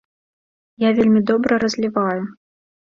Я 0.87 0.95
вельмі 1.01 1.21
добра 1.31 1.61
разліваю. 1.67 2.21